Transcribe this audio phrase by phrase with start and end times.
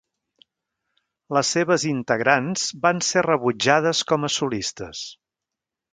[1.37, 5.05] Les seves integrants van ser rebutjades com a solistes.